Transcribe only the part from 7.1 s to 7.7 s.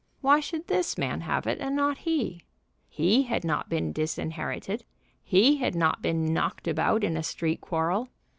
a street